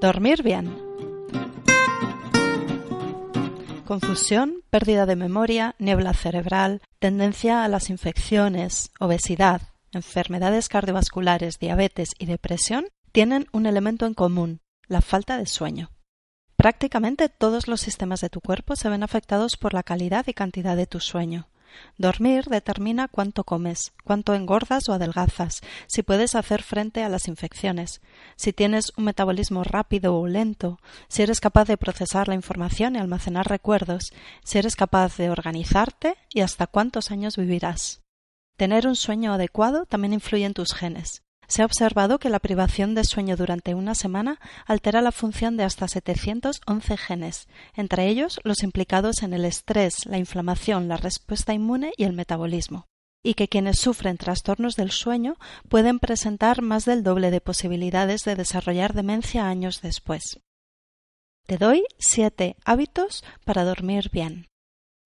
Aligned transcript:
Dormir 0.00 0.42
bien. 0.42 0.76
Confusión, 3.86 4.62
pérdida 4.68 5.06
de 5.06 5.16
memoria, 5.16 5.74
niebla 5.78 6.12
cerebral, 6.12 6.82
tendencia 6.98 7.64
a 7.64 7.68
las 7.68 7.88
infecciones, 7.88 8.90
obesidad, 9.00 9.62
enfermedades 9.92 10.68
cardiovasculares, 10.68 11.58
diabetes 11.58 12.10
y 12.18 12.26
depresión 12.26 12.88
tienen 13.12 13.46
un 13.52 13.64
elemento 13.64 14.04
en 14.04 14.12
común, 14.12 14.60
la 14.86 15.00
falta 15.00 15.38
de 15.38 15.46
sueño. 15.46 15.90
Prácticamente 16.56 17.28
todos 17.30 17.66
los 17.66 17.80
sistemas 17.80 18.20
de 18.20 18.28
tu 18.28 18.40
cuerpo 18.40 18.76
se 18.76 18.90
ven 18.90 19.02
afectados 19.02 19.56
por 19.56 19.72
la 19.72 19.82
calidad 19.82 20.26
y 20.26 20.34
cantidad 20.34 20.76
de 20.76 20.86
tu 20.86 21.00
sueño. 21.00 21.48
Dormir 21.98 22.44
determina 22.44 23.08
cuánto 23.08 23.44
comes, 23.44 23.92
cuánto 24.04 24.34
engordas 24.34 24.88
o 24.88 24.92
adelgazas, 24.92 25.60
si 25.86 26.02
puedes 26.02 26.34
hacer 26.34 26.62
frente 26.62 27.02
a 27.02 27.08
las 27.08 27.28
infecciones, 27.28 28.00
si 28.36 28.52
tienes 28.52 28.92
un 28.96 29.04
metabolismo 29.04 29.64
rápido 29.64 30.16
o 30.16 30.26
lento, 30.26 30.78
si 31.08 31.22
eres 31.22 31.40
capaz 31.40 31.66
de 31.66 31.76
procesar 31.76 32.28
la 32.28 32.34
información 32.34 32.96
y 32.96 32.98
almacenar 32.98 33.48
recuerdos, 33.48 34.12
si 34.44 34.58
eres 34.58 34.76
capaz 34.76 35.16
de 35.16 35.30
organizarte 35.30 36.16
y 36.32 36.40
hasta 36.40 36.66
cuántos 36.66 37.10
años 37.10 37.36
vivirás. 37.36 38.02
Tener 38.56 38.86
un 38.86 38.96
sueño 38.96 39.34
adecuado 39.34 39.84
también 39.84 40.14
influye 40.14 40.44
en 40.44 40.54
tus 40.54 40.72
genes. 40.72 41.25
Se 41.48 41.62
ha 41.62 41.64
observado 41.64 42.18
que 42.18 42.30
la 42.30 42.40
privación 42.40 42.94
de 42.94 43.04
sueño 43.04 43.36
durante 43.36 43.74
una 43.74 43.94
semana 43.94 44.40
altera 44.66 45.00
la 45.00 45.12
función 45.12 45.56
de 45.56 45.64
hasta 45.64 45.88
711 45.88 46.96
genes, 46.96 47.48
entre 47.74 48.08
ellos 48.08 48.40
los 48.42 48.62
implicados 48.62 49.22
en 49.22 49.32
el 49.32 49.44
estrés, 49.44 50.06
la 50.06 50.18
inflamación, 50.18 50.88
la 50.88 50.96
respuesta 50.96 51.54
inmune 51.54 51.92
y 51.96 52.04
el 52.04 52.12
metabolismo, 52.12 52.86
y 53.22 53.34
que 53.34 53.48
quienes 53.48 53.78
sufren 53.78 54.16
trastornos 54.16 54.74
del 54.74 54.90
sueño 54.90 55.36
pueden 55.68 55.98
presentar 55.98 56.62
más 56.62 56.84
del 56.84 57.02
doble 57.02 57.30
de 57.30 57.40
posibilidades 57.40 58.22
de 58.24 58.34
desarrollar 58.34 58.92
demencia 58.92 59.48
años 59.48 59.80
después. 59.82 60.40
Te 61.46 61.58
doy 61.58 61.84
siete 61.98 62.56
hábitos 62.64 63.22
para 63.44 63.64
dormir 63.64 64.10
bien. 64.10 64.48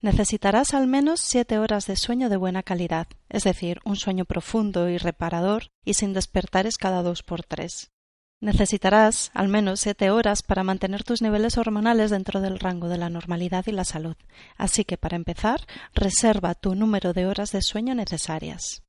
Necesitarás 0.03 0.73
al 0.73 0.87
menos 0.87 1.21
siete 1.21 1.59
horas 1.59 1.87
de 1.87 1.95
sueño 1.95 2.31
de 2.31 2.39
buena 2.39 2.63
calidad, 2.63 3.07
es 3.29 3.45
decir, 3.45 3.81
un 3.85 3.97
sueño 3.97 4.25
profundo 4.25 4.89
y 4.89 4.97
reparador 4.97 5.65
y 5.85 5.95
sin 5.95 6.15
despertares 6.15 6.79
cada 6.79 7.03
dos 7.03 7.23
por 7.23 7.43
tres. 7.43 7.91
Necesitarás 8.41 9.31
al 9.35 9.49
menos 9.49 9.81
siete 9.81 10.11
horas 10.11 10.43
para 10.43 10.65
mantener 10.65 11.05
tus 11.05 11.21
niveles 11.21 11.59
hormonales 11.59 12.11
dentro 12.11 12.41
del 12.41 12.59
rango 12.59 12.89
de 12.89 12.97
la 12.97 13.11
normalidad 13.11 13.67
y 13.67 13.73
la 13.73 13.85
salud. 13.85 14.17
Así 14.57 14.85
que, 14.85 14.97
para 14.97 15.17
empezar, 15.17 15.67
reserva 15.93 16.55
tu 16.55 16.75
número 16.75 17.13
de 17.13 17.27
horas 17.27 17.53
de 17.53 17.61
sueño 17.61 17.95
necesarias. 17.95 18.83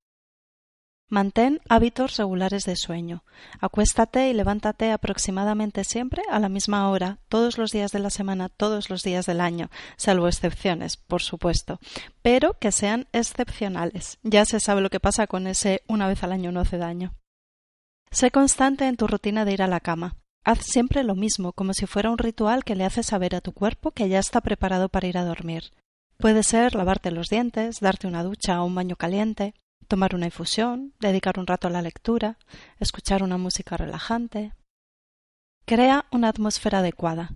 Mantén 1.12 1.60
hábitos 1.68 2.16
regulares 2.16 2.64
de 2.64 2.78
sueño. 2.78 3.26
Acuéstate 3.60 4.30
y 4.30 4.34
levántate 4.34 4.94
aproximadamente 4.94 5.84
siempre 5.84 6.24
a 6.32 6.40
la 6.40 6.48
misma 6.48 6.90
hora, 6.90 7.18
todos 7.28 7.58
los 7.58 7.72
días 7.72 7.92
de 7.92 8.00
la 8.00 8.10
semana, 8.10 8.48
todos 8.48 8.90
los 8.90 9.04
días 9.04 9.26
del 9.26 9.42
año, 9.42 9.70
salvo 9.98 10.30
excepciones, 10.30 10.96
por 10.96 11.22
supuesto, 11.22 11.82
pero 12.22 12.58
que 12.58 12.72
sean 12.72 13.10
excepcionales. 13.12 14.20
Ya 14.24 14.46
se 14.46 14.62
sabe 14.62 14.80
lo 14.80 14.90
que 14.90 15.02
pasa 15.02 15.28
con 15.28 15.48
ese 15.48 15.84
una 15.86 16.08
vez 16.08 16.24
al 16.24 16.32
año 16.32 16.54
no 16.54 16.62
hace 16.62 16.78
daño. 16.78 17.14
Sé 18.10 18.32
constante 18.32 18.88
en 18.88 18.96
tu 18.96 19.06
rutina 19.06 19.44
de 19.44 19.52
ir 19.52 19.64
a 19.64 19.68
la 19.68 19.82
cama. 19.82 20.16
Haz 20.46 20.60
siempre 20.64 21.04
lo 21.04 21.16
mismo, 21.16 21.52
como 21.52 21.74
si 21.74 21.88
fuera 21.88 22.10
un 22.10 22.20
ritual 22.20 22.64
que 22.64 22.78
le 22.78 22.86
hace 22.86 23.04
saber 23.04 23.36
a 23.36 23.42
tu 23.42 23.52
cuerpo 23.52 23.92
que 23.92 24.08
ya 24.08 24.20
está 24.20 24.40
preparado 24.40 24.88
para 24.88 25.08
ir 25.08 25.18
a 25.18 25.26
dormir. 25.26 25.74
Puede 26.16 26.44
ser 26.44 26.74
lavarte 26.74 27.12
los 27.12 27.28
dientes, 27.28 27.82
darte 27.82 28.08
una 28.08 28.24
ducha 28.24 28.62
o 28.62 28.66
un 28.66 28.76
baño 28.76 28.96
caliente, 28.96 29.56
tomar 29.92 30.16
una 30.16 30.28
infusión, 30.28 30.94
dedicar 31.02 31.38
un 31.38 31.46
rato 31.46 31.68
a 31.68 31.70
la 31.70 31.82
lectura, 31.82 32.38
escuchar 32.80 33.24
una 33.24 33.38
música 33.38 33.76
relajante. 33.76 34.54
Crea 35.66 36.06
una 36.14 36.30
atmósfera 36.30 36.80
adecuada. 36.80 37.32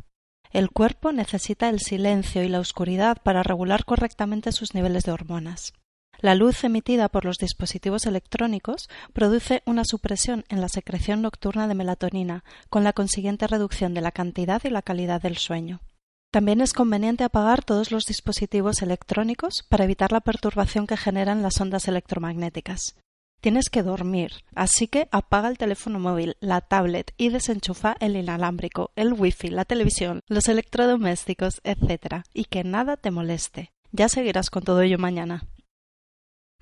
El 0.52 0.70
cuerpo 0.70 1.12
necesita 1.12 1.68
el 1.68 1.81
silencio 1.81 2.46
y 2.46 2.47
la 2.47 2.62
oscuridad 2.62 3.18
para 3.22 3.44
regular 3.44 3.84
correctamente 3.84 4.53
sus 4.53 4.74
niveles 4.74 5.03
de 5.03 5.12
hormonas. 5.12 5.74
La 6.22 6.34
luz 6.34 6.63
emitida 6.63 7.09
por 7.09 7.25
los 7.25 7.40
dispositivos 7.40 8.06
electrónicos 8.06 8.88
produce 9.12 9.62
una 9.66 9.84
supresión 9.84 10.46
en 10.47 10.62
la 10.62 10.69
secreción 10.69 11.22
nocturna 11.22 11.68
de 11.68 11.75
melatonina, 11.75 12.46
con 12.69 12.85
la 12.85 12.94
consiguiente 12.94 13.47
reducción 13.47 13.94
de 13.94 14.00
la 14.00 14.13
cantidad 14.13 14.62
y 14.63 14.69
la 14.69 14.81
calidad 14.81 15.22
del 15.22 15.35
sueño. 15.35 15.81
También 16.35 16.59
es 16.59 16.73
conveniente 16.73 17.23
apagar 17.23 17.63
todos 17.63 17.94
los 17.94 18.03
dispositivos 18.03 18.81
electrónicos 18.81 19.63
para 19.69 19.85
evitar 19.85 20.12
la 20.12 20.19
perturbación 20.19 20.85
que 20.85 20.97
generan 20.97 21.41
las 21.41 21.62
ondas 21.62 21.88
electromagnéticas. 21.88 22.97
Tienes 23.40 23.69
que 23.69 23.84
dormir, 23.84 24.44
así 24.53 24.90
que 24.90 25.07
apaga 25.13 25.47
el 25.47 25.57
teléfono 25.57 25.97
móvil, 25.97 26.35
la 26.41 26.59
tablet 26.59 27.13
y 27.16 27.29
desenchufa 27.29 27.95
el 28.01 28.18
inalámbrico, 28.18 28.91
el 28.97 29.13
wifi, 29.13 29.47
la 29.47 29.63
televisión, 29.63 30.24
los 30.28 30.50
electrodomésticos, 30.50 31.62
etc. 31.63 32.25
y 32.34 32.44
que 32.44 32.66
nada 32.66 32.97
te 32.97 33.12
moleste. 33.12 33.72
Ya 33.94 34.09
seguirás 34.09 34.50
con 34.50 34.63
todo 34.63 34.81
ello 34.81 34.97
mañana. 34.97 35.47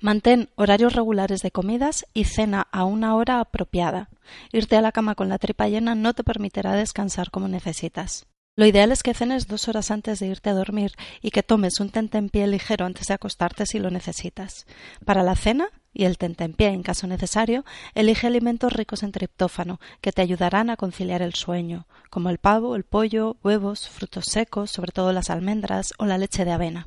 Mantén 0.00 0.50
horarios 0.54 0.92
regulares 0.92 1.40
de 1.40 1.50
comidas 1.50 2.06
y 2.14 2.26
cena 2.26 2.68
a 2.70 2.84
una 2.84 3.16
hora 3.16 3.40
apropiada. 3.40 4.08
Irte 4.52 4.76
a 4.76 4.82
la 4.82 4.92
cama 4.92 5.16
con 5.16 5.28
la 5.28 5.38
tripa 5.38 5.66
llena 5.66 5.96
no 5.96 6.14
te 6.14 6.22
permitirá 6.22 6.74
descansar 6.74 7.32
como 7.32 7.48
necesitas. 7.48 8.28
Lo 8.56 8.66
ideal 8.66 8.92
es 8.92 9.02
que 9.02 9.14
cenes 9.14 9.48
dos 9.48 9.66
horas 9.66 9.90
antes 9.90 10.20
de 10.20 10.28
irte 10.28 10.48
a 10.48 10.54
dormir 10.54 10.92
y 11.20 11.32
que 11.32 11.42
tomes 11.42 11.80
un 11.80 11.90
tentempié 11.90 12.46
ligero 12.46 12.86
antes 12.86 13.08
de 13.08 13.14
acostarte 13.14 13.66
si 13.66 13.80
lo 13.80 13.90
necesitas. 13.90 14.66
Para 15.04 15.24
la 15.24 15.34
cena 15.34 15.70
y 15.92 16.04
el 16.04 16.18
tentempié 16.18 16.68
en 16.68 16.84
caso 16.84 17.08
necesario, 17.08 17.64
elige 17.94 18.28
alimentos 18.28 18.72
ricos 18.72 19.02
en 19.02 19.10
triptófano 19.10 19.80
que 20.00 20.12
te 20.12 20.22
ayudarán 20.22 20.70
a 20.70 20.76
conciliar 20.76 21.20
el 21.20 21.34
sueño, 21.34 21.88
como 22.10 22.30
el 22.30 22.38
pavo, 22.38 22.76
el 22.76 22.84
pollo, 22.84 23.38
huevos, 23.42 23.88
frutos 23.88 24.26
secos, 24.26 24.70
sobre 24.70 24.92
todo 24.92 25.12
las 25.12 25.30
almendras 25.30 25.92
o 25.98 26.06
la 26.06 26.18
leche 26.18 26.44
de 26.44 26.52
avena. 26.52 26.86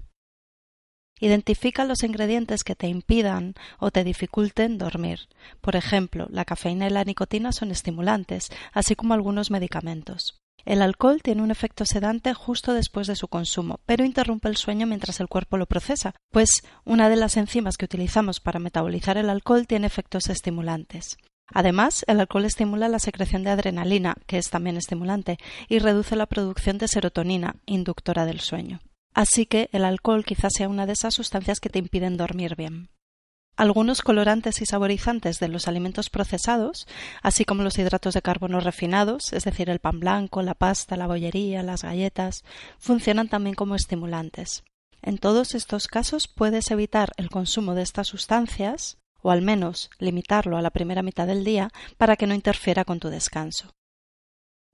Identifica 1.19 1.83
los 1.83 2.03
ingredientes 2.03 2.63
que 2.63 2.75
te 2.75 2.87
impidan 2.87 3.55
o 3.77 3.91
te 3.91 4.05
dificulten 4.05 4.77
dormir. 4.77 5.27
Por 5.59 5.75
ejemplo, 5.75 6.27
la 6.29 6.45
cafeína 6.45 6.87
y 6.87 6.91
la 6.91 7.03
nicotina 7.03 7.51
son 7.51 7.71
estimulantes, 7.71 8.51
así 8.71 8.95
como 8.95 9.13
algunos 9.13 9.51
medicamentos. 9.51 10.39
El 10.67 10.81
alcohol 10.81 11.21
tiene 11.23 11.43
un 11.43 11.49
efecto 11.49 11.85
sedante 11.85 12.33
justo 12.33 12.73
después 12.73 13.07
de 13.07 13.15
su 13.15 13.29
consumo, 13.29 13.79
pero 13.85 14.03
interrumpe 14.03 14.49
el 14.49 14.57
sueño 14.57 14.85
mientras 14.85 15.21
el 15.21 15.29
cuerpo 15.29 15.55
lo 15.55 15.65
procesa, 15.65 16.13
pues 16.29 16.49
una 16.83 17.07
de 17.07 17.15
las 17.15 17.37
enzimas 17.37 17.77
que 17.77 17.85
utilizamos 17.85 18.41
para 18.41 18.59
metabolizar 18.59 19.17
el 19.17 19.29
alcohol 19.29 19.65
tiene 19.65 19.87
efectos 19.87 20.27
estimulantes. 20.27 21.19
Además, 21.53 22.03
el 22.09 22.19
alcohol 22.19 22.43
estimula 22.43 22.89
la 22.89 22.99
secreción 22.99 23.43
de 23.43 23.51
adrenalina, 23.51 24.17
que 24.25 24.37
es 24.37 24.49
también 24.49 24.75
estimulante, 24.75 25.37
y 25.69 25.79
reduce 25.79 26.17
la 26.17 26.25
producción 26.25 26.77
de 26.79 26.89
serotonina, 26.89 27.55
inductora 27.65 28.25
del 28.25 28.41
sueño. 28.41 28.81
Así 29.13 29.45
que 29.45 29.69
el 29.71 29.85
alcohol 29.85 30.25
quizás 30.25 30.51
sea 30.53 30.67
una 30.67 30.85
de 30.85 30.91
esas 30.91 31.13
sustancias 31.13 31.61
que 31.61 31.69
te 31.69 31.79
impiden 31.79 32.17
dormir 32.17 32.57
bien. 32.57 32.89
Algunos 33.57 34.03
colorantes 34.03 34.61
y 34.61 34.67
saborizantes 34.67 35.39
de 35.39 35.47
los 35.47 35.67
alimentos 35.67 36.11
procesados, 36.11 36.87
así 37.23 37.43
como 37.43 37.63
los 37.63 37.79
hidratos 37.79 38.13
de 38.13 38.21
carbono 38.21 38.59
refinados, 38.59 39.33
es 39.33 39.45
decir, 39.45 39.71
el 39.71 39.79
pan 39.79 39.99
blanco, 39.99 40.43
la 40.43 40.53
pasta, 40.53 40.95
la 40.95 41.07
bollería, 41.07 41.63
las 41.63 41.81
galletas, 41.81 42.43
funcionan 42.77 43.29
también 43.29 43.55
como 43.55 43.73
estimulantes. 43.73 44.63
En 45.01 45.17
todos 45.17 45.55
estos 45.55 45.87
casos 45.87 46.27
puedes 46.27 46.69
evitar 46.69 47.13
el 47.17 47.31
consumo 47.31 47.73
de 47.73 47.81
estas 47.81 48.05
sustancias, 48.05 48.99
o 49.23 49.31
al 49.31 49.41
menos 49.41 49.89
limitarlo 49.97 50.55
a 50.57 50.61
la 50.61 50.69
primera 50.69 51.01
mitad 51.01 51.25
del 51.25 51.43
día, 51.43 51.71
para 51.97 52.15
que 52.15 52.27
no 52.27 52.35
interfiera 52.35 52.85
con 52.85 52.99
tu 52.99 53.09
descanso. 53.09 53.71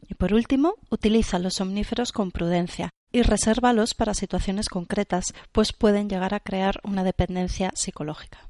Y 0.10 0.16
por 0.16 0.34
último, 0.34 0.76
utiliza 0.90 1.40
los 1.40 1.54
somníferos 1.54 2.12
con 2.12 2.32
prudencia 2.32 2.90
y 3.14 3.22
resérvalos 3.22 3.94
para 3.94 4.14
situaciones 4.14 4.68
concretas, 4.68 5.24
pues 5.54 5.72
pueden 5.72 6.10
llegar 6.10 6.34
a 6.34 6.42
crear 6.42 6.82
una 6.84 7.06
dependencia 7.06 7.72
psicológica. 7.76 8.50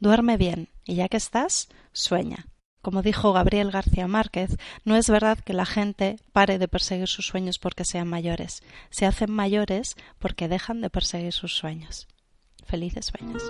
Duerme 0.00 0.38
bien, 0.38 0.70
y 0.86 0.94
ya 0.94 1.08
que 1.08 1.18
estás, 1.18 1.68
sueña. 1.92 2.46
Como 2.80 3.02
dijo 3.02 3.34
Gabriel 3.34 3.70
García 3.70 4.06
Márquez, 4.06 4.56
no 4.86 4.96
es 4.96 5.10
verdad 5.10 5.38
que 5.38 5.52
la 5.52 5.66
gente 5.66 6.16
pare 6.32 6.58
de 6.58 6.68
perseguir 6.68 7.06
sus 7.06 7.26
sueños 7.26 7.58
porque 7.58 7.84
sean 7.84 8.08
mayores. 8.08 8.62
Se 8.88 9.04
hacen 9.04 9.30
mayores 9.30 9.96
porque 10.18 10.48
dejan 10.48 10.80
de 10.80 10.88
perseguir 10.88 11.34
sus 11.34 11.54
sueños. 11.54 12.08
Felices 12.64 13.12
sueños. 13.12 13.42